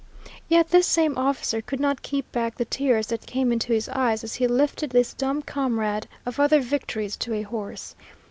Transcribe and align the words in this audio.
Yet 0.47 0.69
this 0.69 0.87
same 0.87 1.15
officer 1.15 1.61
could 1.61 1.79
not 1.79 2.01
keep 2.01 2.31
back 2.31 2.55
the 2.57 2.65
tears 2.65 3.05
that 3.05 3.27
came 3.27 3.51
into 3.51 3.71
his 3.71 3.87
eyes 3.87 4.23
as 4.23 4.33
he 4.33 4.47
lifted 4.47 4.89
this 4.89 5.13
dumb 5.13 5.43
comrade 5.43 6.07
of 6.25 6.39
other 6.39 6.59
victories 6.59 7.15
to 7.17 7.35
a 7.35 7.43
horse. 7.43 7.93